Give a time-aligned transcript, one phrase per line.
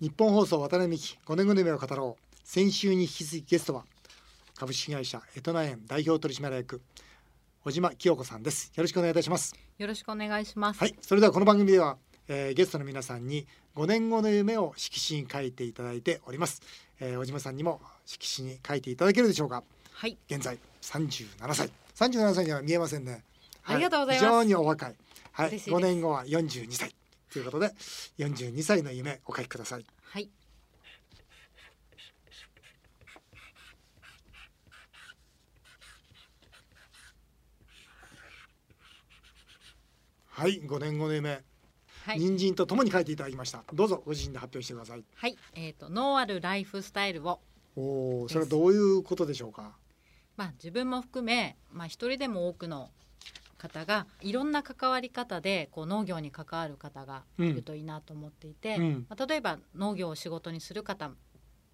[0.00, 2.36] 日本放送渡辺美希5年後の夢を語ろう。
[2.42, 3.84] 先週に引き続きゲストは
[4.56, 6.80] 株式会社エトナ園代表取締役
[7.62, 8.72] 小島清子さんです。
[8.74, 9.54] よろしくお願いいたします。
[9.76, 10.80] よろしくお願いします。
[10.80, 16.62] はいそれではこの番組では、えーゲストの皆さんに5年後の夢を色紙に書いていただいております、
[16.98, 19.62] えー小島さんにも色紙に書いていただけるでしょうか。
[19.92, 21.70] はい、現在37歳。
[21.94, 23.22] 37歳には見えませんね、
[23.64, 24.24] ありがとうございます。
[24.24, 24.94] 非常にお若い。
[25.32, 25.76] はい嬉しいです。
[25.76, 26.94] 5年後は42歳
[27.30, 27.72] ということで
[28.18, 29.86] 42歳の夢お書きください。
[30.02, 30.28] はい、
[40.28, 41.42] はい5年後の夢、
[42.04, 43.62] はい、人参とともに書いていただきました。
[43.72, 45.04] どうぞご自身で発表してください。
[45.14, 47.38] はい、えっ、とノーアルライフスタイルを、
[47.76, 49.76] おおそれはどういうことでしょうか？
[50.36, 52.90] まあ自分も含め、まあ一人でも多くの
[53.60, 59.06] 方がいろんな関わり方でこう農業に関わる方がいるといいなと思っていて、うん。
[59.08, 61.10] まあ、例えば農業を仕事にする方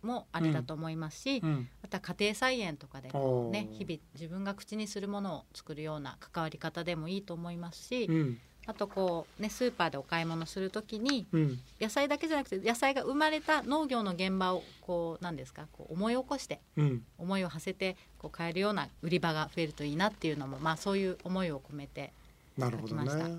[0.02, 1.68] もありだと思いますし、うん。
[1.82, 3.08] また家庭菜園とかで
[3.50, 11.60] ね日々自分が口にするものを作るような関わり方でもいいと思いますし、うんあとこうねスーパーでお買い物するときにうん。
[11.80, 17.02] 野菜だけじゃなくて野菜が生まれた農業の現場をこうなんですかこう思い起こしてうん。
[17.18, 22.12] 思いを馳せてこう買えるような売り場が増えるといいなっていうのもまあそういう思いを込めて
[22.58, 23.28] なるほど書きました。
[23.28, 23.38] ね。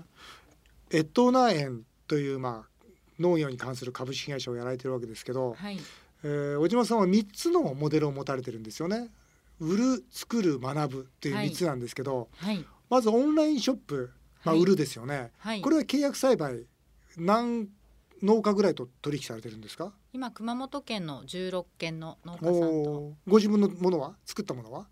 [0.92, 2.84] 越冬ナー園というまあ
[3.18, 5.78] 農業に関する株式会社をやられてるわけですけど、はい。
[6.22, 9.10] えー小島さんは3つのモデルを持たれてるんですよね。
[9.60, 11.50] 売る作る学ぶっていうはい。
[11.50, 12.58] 3つなんですけど、はい。
[12.58, 14.10] ままずオンラインショップ、
[14.44, 14.62] まあ、はい。
[14.62, 15.60] 売るですよね、はい。
[15.60, 16.64] これは契約栽培
[17.16, 17.68] 何
[18.22, 19.92] 農家ぐらいと取引されてるんですか？
[20.12, 23.12] 今熊本県の16軒の農家さんと。
[23.26, 24.16] ご自分のものは？
[24.26, 24.86] 作ったものは？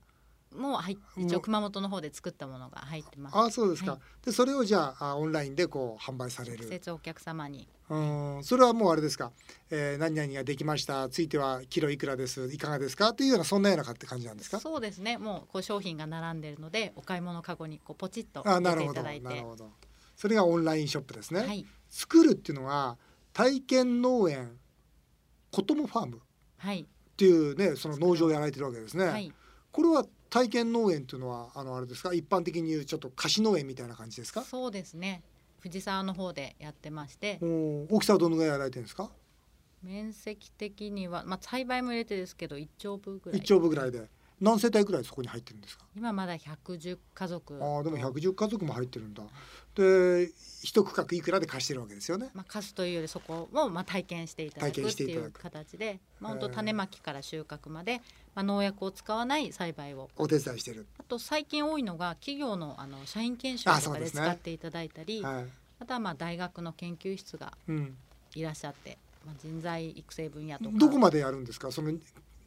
[0.55, 3.37] もうはい一応熊本の方で作ったものが入ってます。
[3.37, 4.01] ああそうですか、はい。
[4.25, 7.97] でそれをじゃああオンラインでこう販売され直る接お客様にう
[8.39, 8.45] ん。
[8.45, 9.33] それはもうあれですか、
[9.71, 11.09] えー、何々ができました。
[11.09, 12.51] ついてはキロいくらです。
[12.53, 13.11] いかがですか？
[13.11, 14.61] っていうようなそんなような感じなんですか？
[14.61, 15.19] そうですね。
[15.19, 19.35] もうこう商品が並んでるのでお買い物かごにこうポチッとあ入れていただいて。
[19.35, 19.71] るほど。
[20.17, 21.67] それがオンラインショップですね、はい。
[21.89, 22.97] 作るっていうのは
[23.33, 24.59] 体験農園
[25.51, 26.21] 子供ファームっ
[26.59, 26.87] はい。
[27.17, 29.33] ていうねその農場をやられてるわけですね、はい。
[29.73, 32.13] これは体験農園っていうのはあのあれですか？
[32.13, 34.43] 一般的に言うちょっと貸し農園みたいな感じですか？
[34.43, 35.23] そうですね
[35.67, 37.41] 藤沢の方でやってまして。
[37.43, 39.11] 大きさはどのぐらいやられてるんですか？
[39.83, 43.41] 面積的には、まあ、栽培も入れてですけど1丁分ぐらい。
[43.41, 44.09] 一丁分ぐらいで
[44.41, 45.85] 何世帯ぐらいそこに入ってるんですか？
[45.97, 47.59] 今まだ110家族。
[47.63, 49.23] ああでも110家族も入ってるんだ。
[49.75, 50.31] で
[50.63, 52.31] 一区画いくらで貸してるわけですよね。
[52.35, 58.03] まあ、貸すというよりそこをまあ体験していただくっていう形で、まあ、本当種まきから収穫まで、
[58.35, 60.11] まあ、農薬を使わない栽培を。
[60.17, 60.87] お手伝いしてる。
[60.99, 67.97] あと最近多いのが企業のあの社員研修あとかで使っていただいたりあ,、はい、とはまあ大学の研究室がうん、
[68.35, 70.71] いらっしゃって、まあ、人材育成分野とか。
[70.77, 71.71] どこまでやるんですか？
[71.73, 71.93] その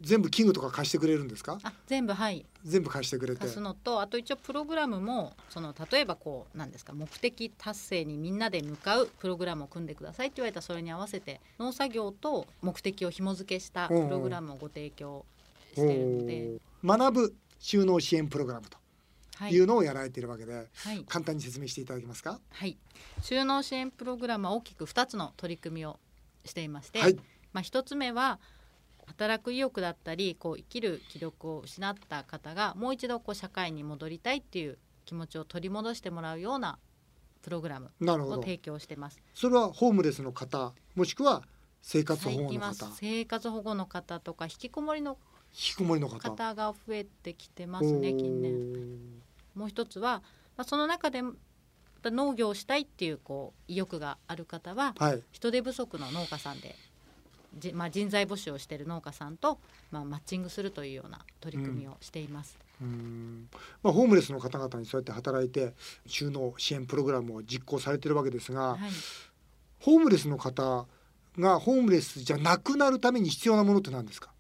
[0.02, 1.60] 全部器具とか貸してくれるんですか？
[1.64, 2.46] あ全部はい。
[2.64, 3.42] 全部貸してくれて。
[3.42, 15.26] 貸すのとあと一応プログラムもその例えばこうなんですか目的達成にみんなで向かうプログラムを組んでくださいって言われたらそれに合わせて農作業と目的を紐付けしたプログラムをご提供
[15.74, 18.78] しているので、学ぶ収納支援プログラムと
[19.36, 19.54] はい。
[19.54, 21.06] いうのをやられているわけで、はい。
[21.08, 22.40] 簡単に説明していただけますか？
[22.52, 22.78] はい、
[23.22, 25.98] 収納支援プログラムは大きく2つの取り組みを
[26.44, 27.16] していまして、はい。
[27.54, 28.40] まあ、1つ目は
[29.10, 36.78] 働く意欲だったりこう生きる気力を失った方がもう一度こう社会に戻りたいっていう気持ちを取り戻してもらうような
[37.42, 39.20] プログラムを提供してます。
[39.34, 41.44] それはホームレスの方もしくは
[41.82, 42.86] 生活保護の方。
[42.92, 45.18] 生活保護の方とか引きこもりの
[45.52, 46.20] 引きこもりの方。
[46.20, 49.24] 方が増えてきてますね近年。
[49.56, 50.22] もう一つは、
[50.56, 51.24] まあ、その中で
[52.04, 55.24] 農業をしたいっていうこう意欲がある方ははい。
[55.32, 56.76] 人手不足の農家さんで、
[57.58, 59.60] じまあ、人材募集をしている農家さんと、
[59.92, 62.58] まあ、マッチングするというような取り組みをしています。
[62.82, 63.50] うーん。
[63.82, 65.74] まあ、ホームレスの方々にそうやって働いて
[66.06, 68.80] 収納支援プログラムを実行されてるわけですが、はい、
[69.80, 70.86] ホームレスの方
[71.38, 74.32] がホームレスじゃなくなるために必要なものって何ですか？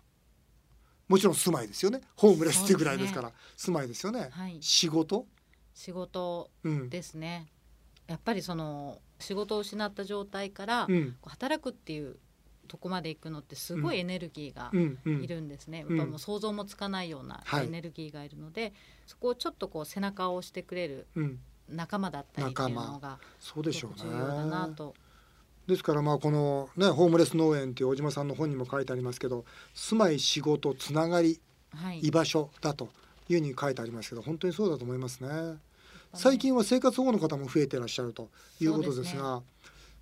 [1.07, 2.01] もちろん住まいですよね。
[2.15, 3.31] ホームレスっていうぐらいですから。
[3.57, 5.25] 住まいですよね、はい、仕事、
[5.73, 6.89] 仕事うん。
[6.89, 7.47] ですね。
[8.07, 11.15] やっぱりその仕事を失った状態からうん。
[11.25, 12.17] 働くっていう
[12.69, 15.23] とこまで行くのってすごいエネルギーがうんうん。
[15.23, 17.65] いるんですね、うんやっぱもう想像もつかないようなはい。
[17.65, 18.73] エネルギーがいるので、
[19.05, 24.95] そこをちょっとこう背中を押してくれるうん、仲間だったりっていうのがそうですしょう重要だなと。
[25.67, 29.45] ですからまあこのねホームレス農園っていう小島さんの本にも書いてありますけど
[29.75, 31.39] 住まい仕事つながり
[31.75, 31.99] はい。
[31.99, 32.89] 居場所だと
[33.29, 35.57] いうふうに書いてありますけど本当にそうだと思いますね。
[36.13, 38.29] 最近は生活保護の方も増えていらっしゃると
[38.59, 39.43] いうことですが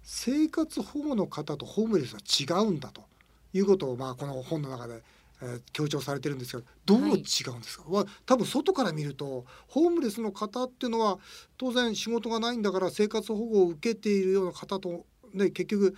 [0.10, 3.04] 生活保護の方とホームレスは違うんだと
[3.52, 5.04] いうことをまあこの本の中で、
[5.42, 7.26] えー、強調されてるんですけどどう違うんで
[7.68, 11.20] すか、はい、多分外から見るとホームレスの方っていうのは
[11.58, 15.94] 当然仕事がないんだから生活保護を受けているような方と、ね、結局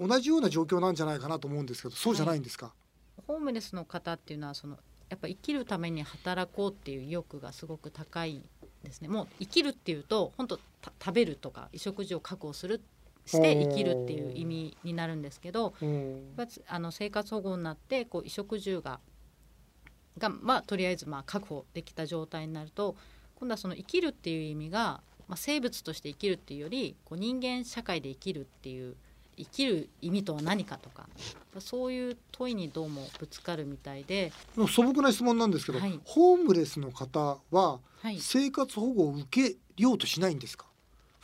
[0.00, 2.72] 同じような状況なんじゃないかなと思うんですけどそうじゃないんですか、は
[3.18, 4.78] い、ホームレスの方っていうのはその
[5.10, 8.40] やっぱ生きるために働こうっていう意欲がすごく高い
[8.82, 9.08] ですね。
[9.08, 12.80] もう生きるっていうと本当食べるとか衣食住を確保する
[13.26, 15.74] して生きるっていう意味になるんですけど、
[16.68, 19.00] あの生活保護になってこう衣食住が
[20.18, 22.96] が、まあ、とりあえずまあ確保できた状態になると
[23.36, 28.96] 今度はその生きるっていう意味が、まあ、生物として生きるっていうよりこう人間社会で生きるっていう
[29.36, 31.08] 生きる意味とは何かとか
[31.58, 34.32] そういう問いにどうもぶつかるみたいで
[34.68, 37.80] 素朴な質問なんですけど、はい、ホームレスの方は
[38.20, 40.66] 生活保護を受けようとしないんですか、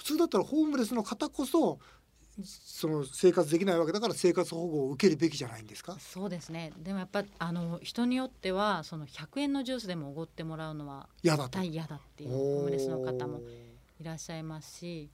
[0.01, 1.79] 普通だったらホームレスの方こそ
[2.43, 5.99] その生活できないわけだから生活保護を受けるべきじゃないんですか？
[6.01, 6.73] そうですね。
[6.79, 11.61] でもやっぱあの人によってはその100円のジュースでもおごってもらうのは嫌だと。
[11.61, 13.43] 嫌だっていうホームレスの方も
[14.01, 15.11] いらっしゃいますし。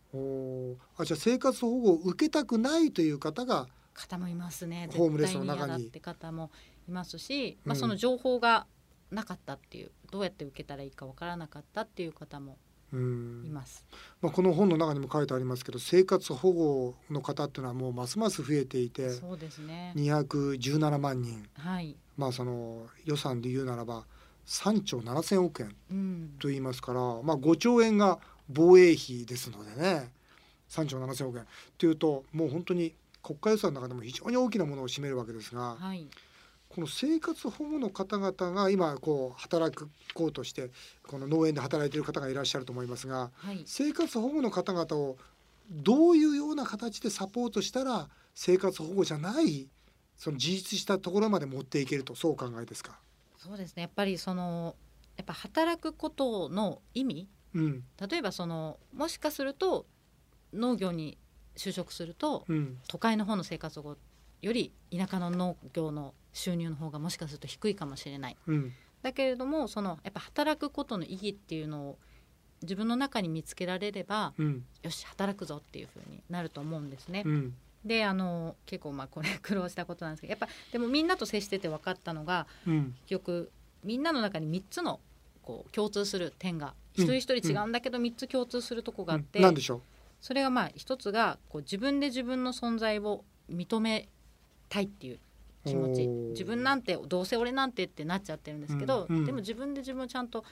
[0.97, 4.89] あじゃあ生活保護を受けたくないという方が方もいますね。
[4.95, 5.89] ホームレスの中に。
[5.89, 6.53] って方も
[6.87, 8.69] いますし、まあ、その情報が
[9.11, 12.59] なかったっていう、どうやって受けたらいいかわからなかったっていう方も
[12.93, 13.85] います。
[14.21, 19.93] まあ、この本の中にも書いてありますけど生活保護の方っていうのはもうますます増えていてそうですね。
[19.97, 24.05] 217万人、はい、まあその予算で言うならば
[24.47, 28.19] 3兆7,000億円と言いますから、うん、まあ、5兆円が
[28.49, 30.11] 防衛費ですのでね。
[30.69, 31.47] 3兆7,000億円。
[31.79, 36.07] というともう本当に国家予算の中でも非常に大きなものを占めるわけですが、はい、
[36.77, 39.75] この生活保護の方々が今こう働
[40.13, 40.71] こうとして
[41.07, 45.17] この農園で働いている方がいらっしゃると思いますが、はい、生活保護の方々を
[45.71, 49.69] どういうような形でサポートしたら生活保護じゃない
[50.19, 52.99] その自立したところまで持っていけるとそうお考えですか？
[53.39, 53.83] そうですね。
[53.85, 54.77] やっぱりその
[55.17, 59.87] やっぱ働くことの意味、うん、例えばそのもしかすると
[60.53, 61.17] 農業に
[61.57, 63.97] 就職すると、うん、都会の方の生活保護
[64.43, 68.73] より田舎の農業の収入の方がもしかすると低いかもしれない、うん、
[69.03, 71.99] だけれどもそのやっぱ働くことの意義っていうのを
[72.63, 77.23] 自分の中に見つけられれば、うん、よし働くぞっていうふうになると思うんですね。
[77.27, 77.55] うん、
[77.85, 83.51] であの結構まあこれ 苦労したことなんですけどやっぱでもみんなと接してて分かったのが、うん、結局
[83.85, 85.01] みんなの中に3つの
[85.43, 89.83] こう共通する点が一人一人違うんだけど3つ共通するとこがあって、うん、でしょう？
[90.21, 94.09] それがまあ一つがこう自分で自分の存在を認め
[94.69, 95.19] たいっていう
[95.65, 96.07] 気持ち。
[96.07, 100.45] 自分なんてどうせ俺なんてってなっちゃってるんですけど、うんうん、でも自分で自分をちゃんと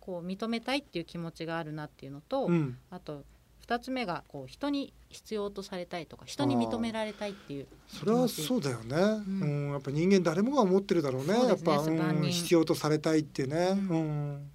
[0.00, 3.24] こう認めたいっていう気持ちがあるなっていうのと、うん、あと
[3.66, 13.68] 2つ目がこう人に必要とされたいとか人に認められたいっていうそれはそうだよね、うん、うん、やっぱ人間誰もが思ってるだろうね、ね、やっぱ、うん、必要とされたいっていうね。
[13.70, 14.50] うん、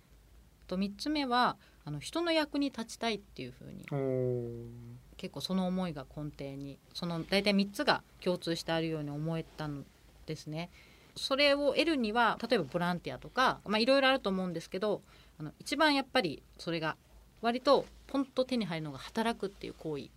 [0.67, 1.55] と3つ目は
[1.85, 3.85] あの人の役に立ちたいっていうふうに
[5.17, 9.83] 結構その思いが根底にその大体3つが共通してあるように思えたの
[10.25, 10.69] ですね。
[11.15, 15.01] それを得るには例えばボランティアとかいろいろあると思うんですけど
[15.39, 16.95] あの一番やっぱりそれが
[17.41, 20.09] 割とポンと手に入るのが働くっていう行為。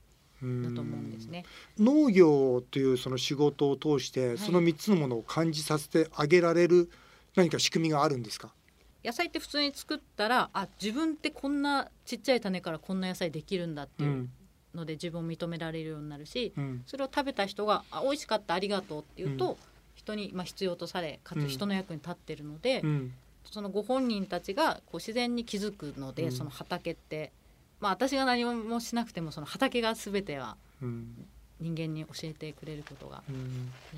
[0.42, 1.44] だと思うんですね。
[1.78, 6.90] 農業というその仕事を通してその3つのものを感じさせてあげられる
[7.36, 8.50] 何か仕組みがあるんですか？
[9.04, 14.28] 野菜って普通に作ったらあ自分ってこんなちっちゃい種からこんな野菜できるんだっていう
[14.74, 19.58] ので自分を認められるようになるし、うん、それを食べた人が「あ美味しかったありがとう」って言うと、
[19.94, 23.12] 人にまあ必要とされかつ人の役に立ってるので、うん、
[23.44, 27.32] そのご本人たちがこう自然に気づくので、うん、その畑って。
[27.80, 30.58] まあ私が何もしなくてもその畑が全ては
[31.60, 33.22] 人間に教えてくれることが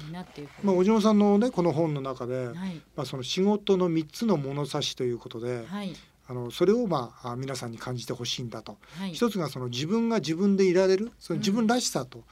[0.07, 5.95] いいなっていうまあ、小島さんのねこの本の中で、はい、まあ、その仕事の3つの物差しということで、はい、
[6.29, 12.25] あのそれをまあ皆さんに感じてほしいんだと、はい、一つがその自分が自分でいられるその自分らしさと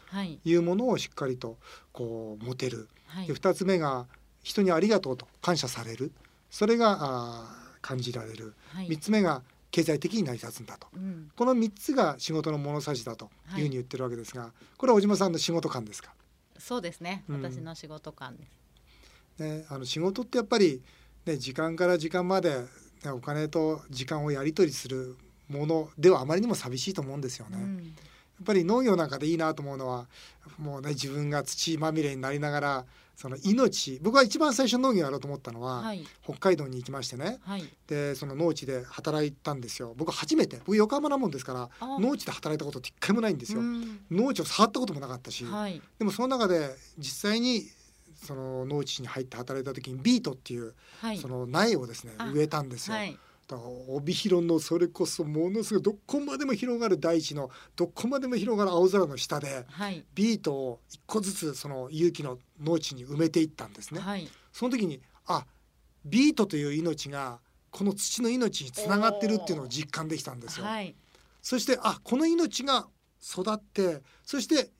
[0.44, 0.54] い。
[0.54, 1.59] うものをしっかりと
[1.92, 4.06] こう持てる、はい、で2つ目が
[4.42, 6.12] 人にありがとうと感謝される。
[6.50, 13.52] それがあ感じられる、はい、3つ目が経済的に成り立つんだと、うん、この3つが仕事の物差しだとい。
[13.52, 16.12] うふうに言ってるわけですが、はい、これは小島さんの仕事感ですか？
[16.59, 18.44] そうですね、うん、私の仕事感で
[19.38, 20.82] す、ね、あの仕事ってやっぱり、
[21.25, 22.66] ね、時間から時間まで、ね、
[23.07, 25.16] お金と時間をやり取りする
[25.49, 27.59] ものではあまりにも寂しいと思うんですよね。
[27.59, 27.95] うん。
[28.45, 30.07] ぱり農業なんかでいいなと思うのは
[30.59, 32.85] もうね自分が土まみれになりながら
[33.16, 36.07] その命僕は一番最初農業やろうと思ったのは、はい。
[36.25, 37.38] 北海道に行きましてね。
[37.42, 37.64] はい。
[37.87, 39.92] でその農地で働いたんですよ。
[39.95, 40.57] 僕初めて。
[40.64, 41.99] 僕横浜なもんですからあ。
[42.00, 44.00] 農地で働いたことって一回もないんですよ、うん。
[44.11, 45.83] 農地を触ったこともなかったし、はい。
[45.99, 47.66] でもその中で実際に
[48.22, 52.96] その農地に入って働いた時にビートっていうはいその苗をですねあ植えたんですよ。
[52.96, 53.18] はい
[53.88, 63.98] 帯広のそれこそものすごいどこまでも広がる大地のどこまでも広がる青空の下ではいビートを一個ずつその有機の農地に埋めていったんですね。
[63.98, 65.44] はいその時にあ
[66.04, 67.40] ビートという命が
[67.72, 70.66] この土の命につながってるっていうのを実感できたんですよ。
[70.66, 70.94] はい
[71.42, 72.86] そしてあこの命が
[73.20, 74.70] 育ってそして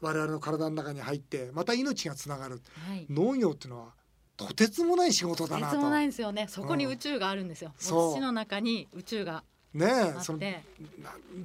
[0.00, 2.60] 我々の体の中に入ってまた命がつながる。
[2.88, 3.06] はい。
[3.10, 3.94] 農業っていうのは
[4.36, 5.66] とてつもない仕事だなと。
[5.66, 6.46] とてつもないんですよね。
[6.48, 7.98] そこに宇宙があるんですよ、そう。
[7.98, 10.40] もう土の中に宇宙がねあえその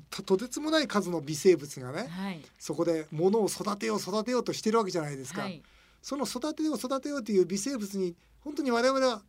[0.09, 2.41] ととてつもない数の微生物がねはい。
[2.57, 5.61] そこで物を育てよう育てようとしてるわけじゃないですか、はい。
[6.01, 9.21] その育てよう育てようという微生物に本当に我々は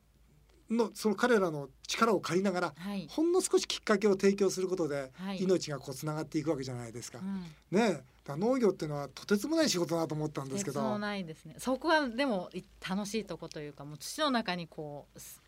[0.70, 3.06] のその彼らの力を借りながらはい。
[3.10, 5.42] ほんの少しきっかけを提供することではい。
[5.42, 7.18] 命がこうつながっていくわけじゃないですか。
[7.18, 7.42] うん。
[7.78, 10.98] ねえ農業っていうのはとてつもない仕事だなと思ったんですけど。
[10.98, 11.54] ないですね。
[11.58, 15.42] そこはでもい楽しいとこというかもう土の中にこうす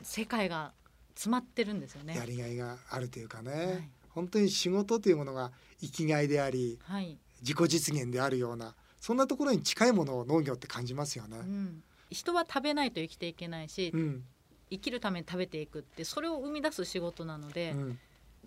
[0.00, 0.72] 世界が
[1.14, 2.16] 詰まってるんですよね。
[2.16, 3.90] やりがいがあるというかね、はい。
[4.10, 11.38] 本当に仕事というものが生きがいでありはい、自己実現であるようなそんなところに近いものを農業って感じますよね。
[11.38, 11.42] う。
[11.42, 14.24] ん、人は食べないと生きていけないし、うん。
[14.70, 17.98] 生きるために食べていくってそれを生み出す仕事なので、うん、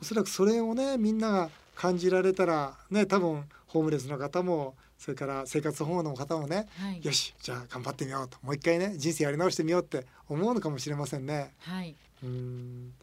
[0.01, 7.03] おそらくそれをねみんなが感じられたらね多分ホームレスの方もそれから生活保護の方もねはい。
[7.03, 11.53] よしじゃあ頑張ってみようともう一回ね人生やり直してみようって思うのかもしれませんね。
[11.59, 11.95] はい。
[12.23, 12.93] うん。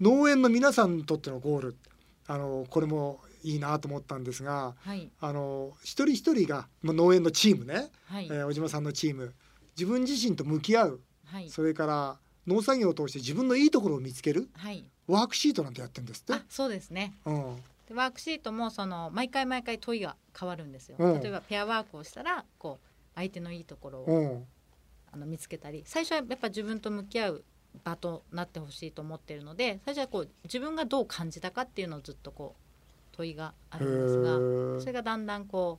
[0.00, 1.76] 農園の皆さんにとってのゴール
[2.26, 5.08] あのこれもいいなと思ったんですがはい。
[5.20, 9.32] あの一人一人がまあ農園のチームね、はい、えー小島さんのチーム
[9.76, 11.48] 自分自身と向き合うはい。
[11.48, 14.84] それから農作業を通して自分のいいところを見つけるはい。
[15.06, 16.32] ワークシートなんてやってるんですって。
[16.34, 17.14] あそうですね。
[17.24, 17.56] うん。
[17.88, 21.20] でワークシートもその毎回毎回問いが変わるんですよ、うん。
[21.20, 24.44] 例えばペアワークをしたらこう相手のいいところをうん。
[25.12, 27.44] あの見つけたり最初はやっぱ自分と向き合う
[27.84, 35.78] 場となってほしいと思っているので最初はこう自分がどう感じたかっていうのをずっとこう問いがあるんですがそれがだんだんこ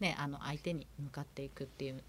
[0.00, 2.02] うねあの相手に向かっていくっていう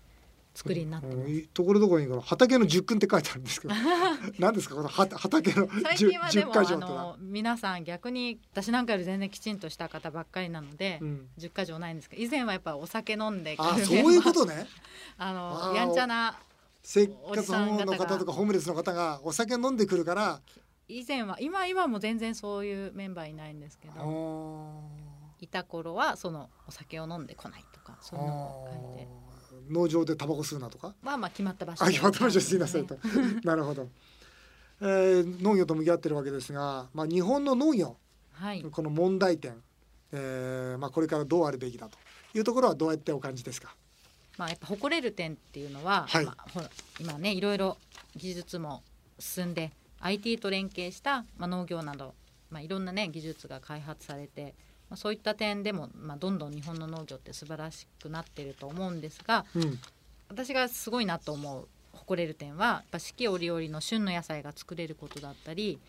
[0.53, 1.17] 作りになってます。
[1.17, 3.73] うんところどころにこの畑の十訓って書いてあるんですけど
[4.39, 4.75] 何ですか？
[4.75, 7.01] このは畑の最十十近はでも箇条ってのは。
[7.01, 11.29] あの皆さん逆に私なんかより全然きちんとした方ばっかりなので、うん。
[11.37, 14.67] 10か条ないんですけど以前はやっぱお酒飲んであそういうことね。
[15.17, 16.37] あのやんちゃな
[16.83, 20.41] 生活保護のさん方とかホームレスの方がお酒飲んでくるから。
[20.87, 24.83] 以前は今今も全然そういうメンバーいないんですけあど
[25.39, 29.30] いた頃はそのお酒を飲んでこないとかそういうのを書いてー
[29.69, 30.93] 農場でタバコ吸うなとか？
[31.01, 31.83] まあまあ決まった場所。
[31.85, 32.97] あ決まった場所すいませんねと
[33.43, 33.89] なるほど、
[34.81, 37.97] えー農業と向き合ってるわけですが、まあ、日本の農業
[38.33, 38.61] はい。
[38.63, 39.61] この問題点、
[40.11, 41.97] えーまあ、これからどうあるべきだと。
[42.33, 43.75] いうところはどうやってお感じですか？
[44.37, 46.25] まあやっぱ誇れる点っていうのは、はい。
[46.25, 47.77] まあ、ほら今ねいろいろ
[48.15, 48.81] 技術も
[49.19, 52.15] 進んで IT と連携した、まあ、農業など、
[52.49, 54.55] まあ、いろんなね技術が開発されて、
[54.91, 59.79] まあ、そういった点でも、まあ、どんどん日本の農業って素晴らしくなってると思うんですがうん。
[60.27, 65.79] 私がすごいなと思う誇れる点はやっぱ四季折々の旬の野菜が作れることだったり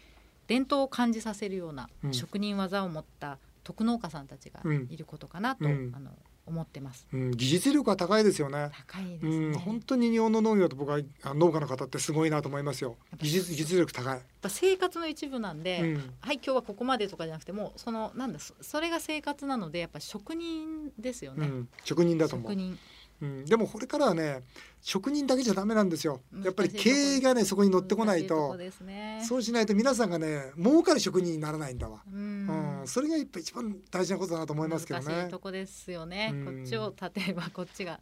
[0.47, 2.15] 伝統を感じさせるようなうん。
[2.15, 5.93] 職人技を持った特農家さんたちがいることかなと、うん。
[5.95, 6.11] あの
[6.47, 7.07] 思ってます。
[7.13, 8.71] うん、技術力は高いですよね。
[8.89, 9.59] 高いですうん、ね。
[9.59, 12.97] 本当に日本の農業と僕はあ農家の方ってすごいなと思いますよ。
[13.19, 14.15] 技術技術力高い。
[14.15, 21.47] やっぱ生活の一部なんで、うん、はい今日はここまでとかじゃなくてもうそのなんだそそれが生活なのでやっぱ職人ですよね。
[21.47, 22.59] うん、職人だと思う職。
[22.59, 22.79] 人
[23.23, 24.43] うん、でもこれからはね
[24.81, 26.21] 職人だけじゃダメなんですよ。
[26.45, 29.23] やっぱり経営がねそこに乗ってこないとね。
[29.23, 32.03] そうしないと皆さんがね儲かる職人にならないんだわ。
[32.13, 35.39] ううんん、それがやっぱ一番大事なことだなと思いますけどね難しいと。
[35.39, 36.31] こですよね。
[36.33, 38.01] うんこっちを立てばこっちが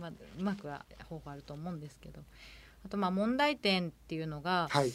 [0.00, 2.20] まあうまくは方法あると思うんですけど、
[2.84, 4.92] あとまあ問題点っていうのが、はい。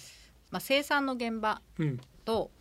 [0.49, 2.51] まあ生産の現場うん、と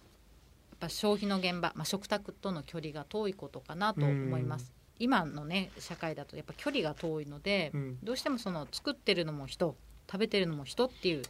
[0.71, 4.73] やっぱ消費の現場、まあ、食卓との距離が遠いことかなと思います。
[5.01, 9.75] 今のね社会だとやっぱ距離が遠いので、うん、どうしてもその作ってるのも人
[10.07, 11.23] 食べてるのも人っていう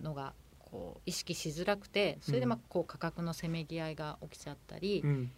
[0.00, 5.30] のがこう意識しづらくてそれでまあこう価格のせめぎ合いが起きちゃったり、まうん、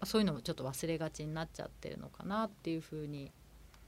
[0.00, 3.30] あそういうのもちょっと忘れがちになっちゃってるのかなっていうふうに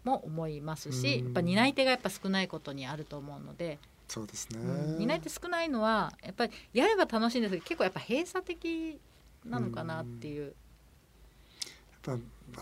[0.05, 4.59] も思いますし、うんやっぱ担い手がやっぱ少ないことにあると思うので、そうですね。
[4.59, 8.99] うん担い手少ないのはやっぱりやれば楽しいんですけど結構やっぱ閉鎖的
[9.45, 10.55] なのかなっていう。
[12.07, 12.15] や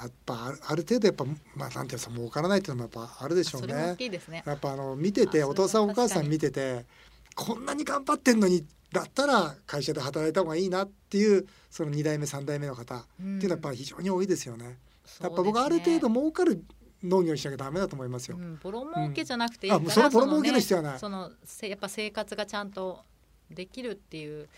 [0.07, 3.97] っぱある程度やっぱまあなんていうか儲からないっていうのもやっぱあるでしょうね。
[4.29, 4.43] ね。
[4.45, 6.85] やっぱあの見ててお父さんお母さん見てて
[7.35, 14.65] こんなに頑張ってんのにだったら会社で働いた方がいいなっていうその2代目3代目の方っていうのはやっぱ非常に多いですよね。
[14.67, 16.65] うん、やっぱ僕ある程度儲かる
[17.03, 18.37] 農業にしなきゃダメだと思いますよ。
[18.39, 20.99] うん、ボロ儲けじゃなくていいから、うん、そのボロ儲けの必要はない。
[20.99, 21.31] その
[21.63, 23.01] やっぱ生活がちゃんと
[23.51, 24.49] できるっていう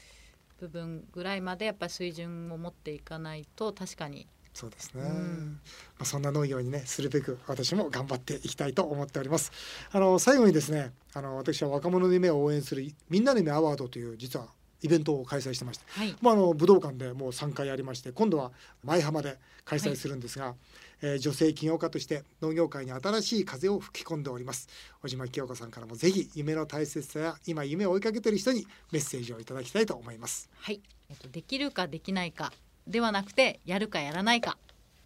[0.58, 5.60] 部分ぐらいまでやっぱり水準を持っていかないと確かにそうですね、うん、
[5.98, 9.52] まあ、そんな農業にねするべく私も頑張っていきたいと思っております。
[9.92, 14.48] あの最後にですねあの私は若者の夢を応援するみんなの夢アワードという実は
[14.82, 18.50] イベントを開催してまして、はい、まあ、あの武道館でもう3回やりまして今度は
[18.82, 20.54] 舞浜で開催するんですが、はい、
[21.02, 24.68] えー、女性起業家として農業界に新しい風を吹き込んでおります。
[25.02, 30.48] 小島清子さんからもぜひ夢の大切さや今夢を追いかけている人にメッセージをいただきたいと思います。
[30.58, 30.80] はい。
[31.10, 32.52] えっとできるかできないか
[32.90, 34.58] ではなくてやるかやらないか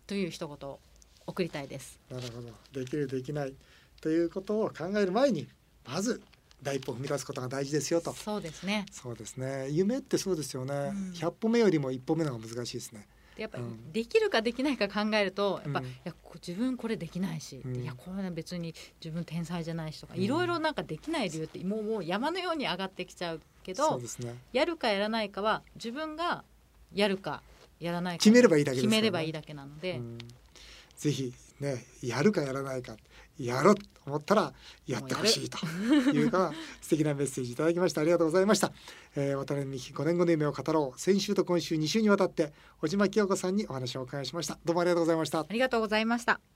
[0.06, 0.80] という一言を
[1.26, 2.00] 送りたいです。
[2.10, 2.48] なるほど。
[2.80, 3.54] できるできない。
[4.00, 5.46] ということを考える前に
[5.86, 6.22] まず
[6.62, 8.12] 第一歩踏み出すことが大事ですよと。
[8.14, 8.86] そうですね。
[8.90, 9.68] そうですね。
[9.70, 13.06] 夢ってそうですよね、うん、100歩目よりも一歩目の方が難しいですね。
[13.36, 18.74] やっぱりできるかできないか考えると、やっぱ、うん、いや自分これできないし、うん、いやこれ別に
[19.04, 24.04] 自分天才じゃないしとか、いろいろなんかできない理由ってもうもう山のように上がってきちゃうけど、ね、
[24.52, 26.44] やるかやらないかは自分が
[26.92, 27.42] やるか
[27.80, 30.00] やらないか決めればいいだけ、ね、決めればいいだけなので、
[30.96, 32.96] ぜひねやるかやらないか
[33.38, 34.52] やろうと思ったら
[34.86, 35.58] やってほしいと
[36.10, 38.00] いうか素敵なメッセージいただきました。
[38.00, 38.72] ありがとうございました、
[39.16, 41.00] えー、渡辺美希5年後の夢を語ろう。
[41.00, 44.58] 先週と今週2週にわたって小島清子さんにお話をお伺いしました。
[44.64, 45.40] どうもありがとうございました。
[45.40, 46.53] ありがとうございました